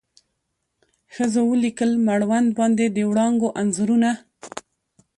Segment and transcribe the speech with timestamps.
[1.13, 4.11] ښځو ولیکل مړوند باندې د وړانګو انځورونه